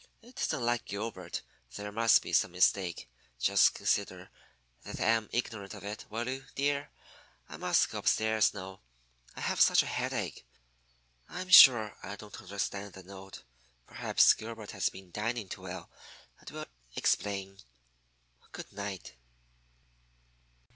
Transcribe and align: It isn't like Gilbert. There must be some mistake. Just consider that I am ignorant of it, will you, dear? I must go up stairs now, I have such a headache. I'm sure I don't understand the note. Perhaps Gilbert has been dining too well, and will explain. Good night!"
It 0.23 0.41
isn't 0.41 0.65
like 0.65 0.85
Gilbert. 0.85 1.43
There 1.75 1.91
must 1.91 2.23
be 2.23 2.33
some 2.33 2.53
mistake. 2.53 3.07
Just 3.39 3.75
consider 3.75 4.31
that 4.81 4.99
I 4.99 5.03
am 5.09 5.29
ignorant 5.31 5.75
of 5.75 5.83
it, 5.83 6.05
will 6.09 6.27
you, 6.27 6.43
dear? 6.55 6.89
I 7.47 7.57
must 7.57 7.91
go 7.91 7.99
up 7.99 8.07
stairs 8.07 8.51
now, 8.51 8.81
I 9.35 9.41
have 9.41 9.61
such 9.61 9.83
a 9.83 9.85
headache. 9.85 10.43
I'm 11.29 11.49
sure 11.49 11.95
I 12.01 12.15
don't 12.15 12.41
understand 12.41 12.93
the 12.93 13.03
note. 13.03 13.43
Perhaps 13.85 14.33
Gilbert 14.33 14.71
has 14.71 14.89
been 14.89 15.11
dining 15.11 15.49
too 15.49 15.61
well, 15.61 15.87
and 16.39 16.49
will 16.49 16.65
explain. 16.95 17.59
Good 18.53 18.73
night!" 18.73 19.13